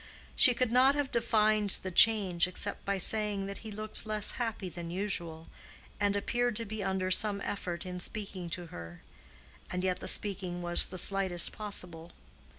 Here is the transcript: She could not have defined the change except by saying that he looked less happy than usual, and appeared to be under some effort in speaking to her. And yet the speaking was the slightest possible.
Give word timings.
She 0.35 0.55
could 0.55 0.71
not 0.71 0.95
have 0.95 1.11
defined 1.11 1.77
the 1.83 1.91
change 1.91 2.47
except 2.47 2.83
by 2.85 2.97
saying 2.97 3.45
that 3.45 3.59
he 3.59 3.69
looked 3.71 4.03
less 4.07 4.31
happy 4.31 4.67
than 4.67 4.89
usual, 4.89 5.47
and 5.99 6.15
appeared 6.15 6.55
to 6.55 6.65
be 6.65 6.83
under 6.83 7.11
some 7.11 7.39
effort 7.41 7.85
in 7.85 7.99
speaking 7.99 8.49
to 8.49 8.65
her. 8.73 9.03
And 9.69 9.83
yet 9.83 9.99
the 9.99 10.07
speaking 10.07 10.63
was 10.63 10.87
the 10.87 10.97
slightest 10.97 11.51
possible. 11.51 12.13